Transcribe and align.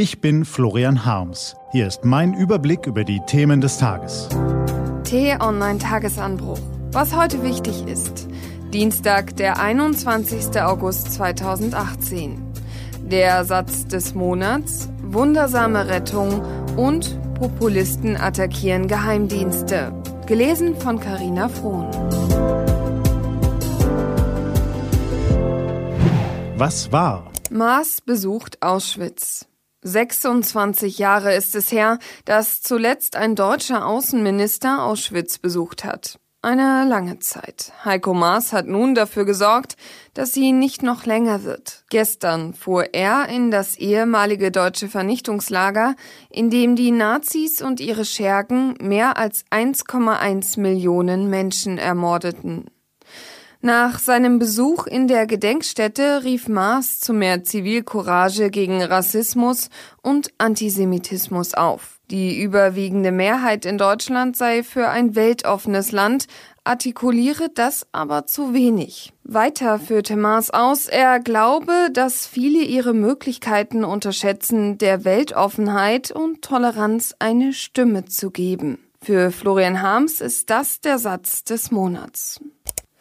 Ich 0.00 0.20
bin 0.20 0.44
Florian 0.44 1.04
Harms. 1.04 1.56
Hier 1.72 1.88
ist 1.88 2.04
mein 2.04 2.32
Überblick 2.32 2.86
über 2.86 3.02
die 3.02 3.18
Themen 3.26 3.60
des 3.60 3.78
Tages. 3.78 4.28
T-Online 5.02 5.80
Tagesanbruch. 5.80 6.60
Was 6.92 7.16
heute 7.16 7.42
wichtig 7.42 7.84
ist. 7.84 8.28
Dienstag, 8.72 9.34
der 9.34 9.58
21. 9.58 10.62
August 10.62 11.14
2018. 11.14 12.40
Der 13.02 13.44
Satz 13.44 13.88
des 13.88 14.14
Monats, 14.14 14.88
wundersame 15.02 15.88
Rettung 15.88 16.42
und 16.76 17.18
Populisten 17.34 18.16
attackieren 18.16 18.86
Geheimdienste. 18.86 19.92
Gelesen 20.26 20.76
von 20.76 21.00
Carina 21.00 21.48
Frohn. 21.48 21.90
Was 26.56 26.92
war? 26.92 27.32
Maas 27.50 28.00
besucht 28.00 28.62
Auschwitz. 28.62 29.48
26 29.82 30.98
Jahre 30.98 31.34
ist 31.34 31.54
es 31.54 31.70
her, 31.70 31.98
dass 32.24 32.62
zuletzt 32.62 33.16
ein 33.16 33.34
deutscher 33.34 33.86
Außenminister 33.86 34.82
Auschwitz 34.82 35.38
besucht 35.38 35.84
hat. 35.84 36.18
Eine 36.40 36.84
lange 36.88 37.18
Zeit. 37.18 37.72
Heiko 37.84 38.14
Maas 38.14 38.52
hat 38.52 38.68
nun 38.68 38.94
dafür 38.94 39.24
gesorgt, 39.24 39.76
dass 40.14 40.30
sie 40.30 40.52
nicht 40.52 40.84
noch 40.84 41.04
länger 41.04 41.42
wird. 41.42 41.84
Gestern 41.90 42.54
fuhr 42.54 42.94
er 42.94 43.28
in 43.28 43.50
das 43.50 43.76
ehemalige 43.76 44.52
deutsche 44.52 44.88
Vernichtungslager, 44.88 45.96
in 46.30 46.48
dem 46.48 46.76
die 46.76 46.92
Nazis 46.92 47.60
und 47.60 47.80
ihre 47.80 48.04
Schergen 48.04 48.76
mehr 48.80 49.16
als 49.16 49.44
1,1 49.50 50.60
Millionen 50.60 51.28
Menschen 51.28 51.76
ermordeten. 51.76 52.66
Nach 53.60 53.98
seinem 53.98 54.38
Besuch 54.38 54.86
in 54.86 55.08
der 55.08 55.26
Gedenkstätte 55.26 56.22
rief 56.22 56.48
Maas 56.48 57.00
zu 57.00 57.12
mehr 57.12 57.42
Zivilcourage 57.42 58.50
gegen 58.50 58.80
Rassismus 58.80 59.68
und 60.00 60.32
Antisemitismus 60.38 61.54
auf. 61.54 61.98
Die 62.08 62.40
überwiegende 62.40 63.10
Mehrheit 63.10 63.66
in 63.66 63.76
Deutschland 63.76 64.36
sei 64.36 64.62
für 64.62 64.88
ein 64.88 65.16
weltoffenes 65.16 65.90
Land, 65.90 66.26
artikuliere 66.62 67.48
das 67.52 67.84
aber 67.90 68.26
zu 68.26 68.54
wenig. 68.54 69.12
Weiter 69.24 69.80
führte 69.80 70.16
Maas 70.16 70.50
aus, 70.50 70.86
er 70.86 71.18
glaube, 71.18 71.90
dass 71.92 72.28
viele 72.28 72.62
ihre 72.62 72.94
Möglichkeiten 72.94 73.82
unterschätzen, 73.82 74.78
der 74.78 75.04
Weltoffenheit 75.04 76.12
und 76.12 76.42
Toleranz 76.42 77.16
eine 77.18 77.52
Stimme 77.52 78.04
zu 78.04 78.30
geben. 78.30 78.78
Für 79.02 79.32
Florian 79.32 79.82
Harms 79.82 80.20
ist 80.20 80.48
das 80.48 80.80
der 80.80 80.98
Satz 80.98 81.42
des 81.42 81.72
Monats. 81.72 82.40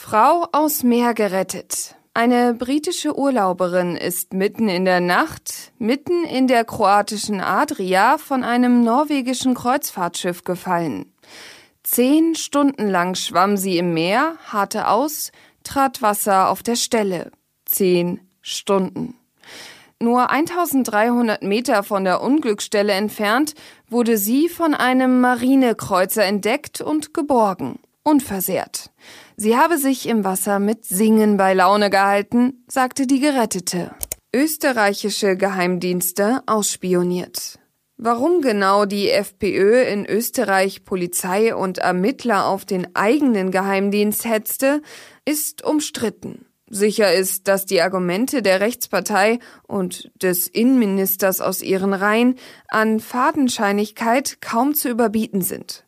Frau 0.00 0.46
aus 0.52 0.84
Meer 0.84 1.12
gerettet. 1.12 1.96
Eine 2.14 2.54
britische 2.54 3.18
Urlauberin 3.18 3.96
ist 3.96 4.32
mitten 4.32 4.68
in 4.68 4.84
der 4.84 5.00
Nacht, 5.00 5.72
mitten 5.78 6.24
in 6.24 6.46
der 6.46 6.64
kroatischen 6.64 7.40
Adria 7.40 8.16
von 8.16 8.44
einem 8.44 8.84
norwegischen 8.84 9.54
Kreuzfahrtschiff 9.54 10.44
gefallen. 10.44 11.12
Zehn 11.82 12.36
Stunden 12.36 12.88
lang 12.88 13.16
schwamm 13.16 13.56
sie 13.56 13.76
im 13.76 13.92
Meer, 13.92 14.36
harrte 14.46 14.88
aus, 14.88 15.32
trat 15.64 16.00
Wasser 16.00 16.48
auf 16.48 16.62
der 16.62 16.76
Stelle. 16.76 17.32
Zehn 17.66 18.20
Stunden. 18.40 19.14
Nur 20.00 20.30
1300 20.30 21.42
Meter 21.42 21.82
von 21.82 22.04
der 22.04 22.22
Unglücksstelle 22.22 22.92
entfernt 22.92 23.54
wurde 23.88 24.16
sie 24.16 24.48
von 24.48 24.74
einem 24.74 25.20
Marinekreuzer 25.20 26.24
entdeckt 26.24 26.80
und 26.80 27.12
geborgen 27.12 27.80
unversehrt. 28.08 28.90
Sie 29.36 29.56
habe 29.56 29.78
sich 29.78 30.08
im 30.08 30.24
Wasser 30.24 30.58
mit 30.58 30.84
Singen 30.84 31.36
bei 31.36 31.54
Laune 31.54 31.90
gehalten, 31.90 32.64
sagte 32.66 33.06
die 33.06 33.20
Gerettete. 33.20 33.92
Österreichische 34.34 35.36
Geheimdienste 35.36 36.42
ausspioniert. 36.46 37.58
Warum 37.96 38.42
genau 38.42 38.84
die 38.84 39.10
FPÖ 39.10 39.82
in 39.82 40.06
Österreich 40.06 40.84
Polizei 40.84 41.54
und 41.54 41.78
Ermittler 41.78 42.46
auf 42.46 42.64
den 42.64 42.94
eigenen 42.94 43.50
Geheimdienst 43.50 44.24
hetzte, 44.24 44.82
ist 45.24 45.64
umstritten. 45.64 46.46
Sicher 46.70 47.12
ist, 47.12 47.48
dass 47.48 47.66
die 47.66 47.80
Argumente 47.80 48.42
der 48.42 48.60
Rechtspartei 48.60 49.38
und 49.66 50.10
des 50.22 50.46
Innenministers 50.46 51.40
aus 51.40 51.62
ihren 51.62 51.94
Reihen 51.94 52.36
an 52.68 53.00
Fadenscheinigkeit 53.00 54.40
kaum 54.40 54.74
zu 54.74 54.88
überbieten 54.88 55.40
sind. 55.40 55.84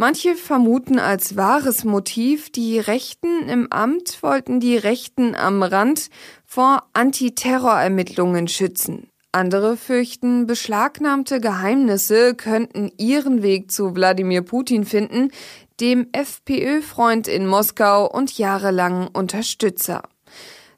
Manche 0.00 0.34
vermuten 0.34 0.98
als 0.98 1.36
wahres 1.36 1.84
Motiv, 1.84 2.50
die 2.50 2.78
Rechten 2.78 3.46
im 3.50 3.70
Amt 3.70 4.22
wollten 4.22 4.58
die 4.58 4.78
Rechten 4.78 5.34
am 5.34 5.62
Rand 5.62 6.08
vor 6.46 6.84
Antiterrorermittlungen 6.94 8.48
schützen. 8.48 9.10
Andere 9.30 9.76
fürchten, 9.76 10.46
beschlagnahmte 10.46 11.38
Geheimnisse 11.38 12.34
könnten 12.34 12.90
ihren 12.96 13.42
Weg 13.42 13.70
zu 13.70 13.94
Wladimir 13.94 14.40
Putin 14.40 14.86
finden, 14.86 15.32
dem 15.80 16.08
FPÖ-Freund 16.12 17.28
in 17.28 17.46
Moskau 17.46 18.10
und 18.10 18.38
jahrelangen 18.38 19.06
Unterstützer. 19.08 20.04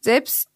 Selbst 0.00 0.48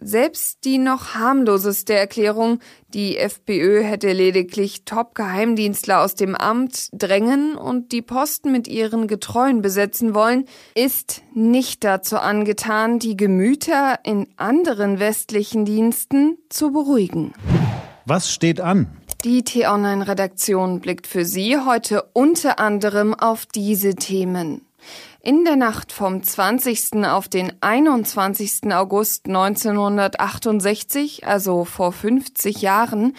selbst 0.00 0.64
die 0.64 0.78
noch 0.78 1.14
harmloseste 1.14 1.94
Erklärung, 1.94 2.60
die 2.94 3.16
FPÖ 3.16 3.82
hätte 3.82 4.12
lediglich 4.12 4.84
Top-Geheimdienstler 4.84 6.02
aus 6.02 6.14
dem 6.14 6.34
Amt 6.34 6.88
drängen 6.92 7.56
und 7.56 7.92
die 7.92 8.02
Posten 8.02 8.52
mit 8.52 8.68
ihren 8.68 9.06
Getreuen 9.06 9.62
besetzen 9.62 10.14
wollen, 10.14 10.46
ist 10.74 11.22
nicht 11.34 11.84
dazu 11.84 12.18
angetan, 12.18 12.98
die 12.98 13.16
Gemüter 13.16 13.98
in 14.04 14.26
anderen 14.36 14.98
westlichen 14.98 15.64
Diensten 15.64 16.38
zu 16.48 16.72
beruhigen. 16.72 17.32
Was 18.06 18.32
steht 18.32 18.60
an? 18.60 18.88
Die 19.24 19.44
T-Online-Redaktion 19.44 20.80
blickt 20.80 21.06
für 21.06 21.26
Sie 21.26 21.58
heute 21.58 22.04
unter 22.14 22.58
anderem 22.58 23.12
auf 23.12 23.44
diese 23.44 23.94
Themen. 23.94 24.62
In 25.22 25.44
der 25.44 25.56
Nacht 25.56 25.92
vom 25.92 26.22
20. 26.22 27.04
auf 27.04 27.28
den 27.28 27.52
21. 27.60 28.72
August 28.72 29.26
1968, 29.26 31.26
also 31.26 31.64
vor 31.64 31.92
50 31.92 32.62
Jahren, 32.62 33.14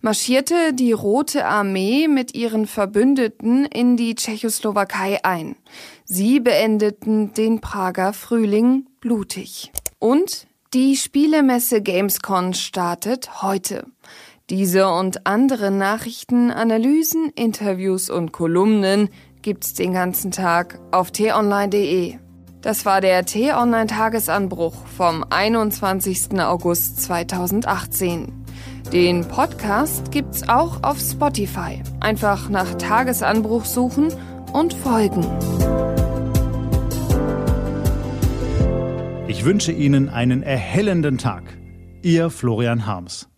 marschierte 0.00 0.72
die 0.72 0.92
Rote 0.92 1.46
Armee 1.46 2.08
mit 2.08 2.34
ihren 2.34 2.66
Verbündeten 2.66 3.64
in 3.64 3.96
die 3.96 4.14
Tschechoslowakei 4.14 5.24
ein. 5.24 5.56
Sie 6.04 6.40
beendeten 6.40 7.32
den 7.34 7.60
Prager 7.60 8.12
Frühling 8.12 8.86
blutig. 9.00 9.72
Und 9.98 10.46
die 10.74 10.96
Spielemesse 10.96 11.82
Gamescon 11.82 12.54
startet 12.54 13.42
heute. 13.42 13.86
Diese 14.50 14.88
und 14.88 15.26
andere 15.26 15.72
Nachrichten, 15.72 16.52
Analysen, 16.52 17.32
Interviews 17.34 18.10
und 18.10 18.30
Kolumnen 18.30 19.08
gibt's 19.46 19.74
den 19.74 19.92
ganzen 19.92 20.32
Tag 20.32 20.80
auf 20.90 21.12
t-online.de. 21.12 22.16
Das 22.62 22.84
war 22.84 23.00
der 23.00 23.24
T-Online 23.24 23.86
Tagesanbruch 23.86 24.74
vom 24.96 25.24
21. 25.30 26.40
August 26.40 27.00
2018. 27.02 28.44
Den 28.92 29.28
Podcast 29.28 30.10
gibt's 30.10 30.48
auch 30.48 30.82
auf 30.82 30.98
Spotify. 30.98 31.80
Einfach 32.00 32.48
nach 32.48 32.74
Tagesanbruch 32.74 33.66
suchen 33.66 34.08
und 34.52 34.74
folgen. 34.74 35.24
Ich 39.28 39.44
wünsche 39.44 39.70
Ihnen 39.70 40.08
einen 40.08 40.42
erhellenden 40.42 41.18
Tag. 41.18 41.44
Ihr 42.02 42.30
Florian 42.30 42.84
Harms. 42.84 43.28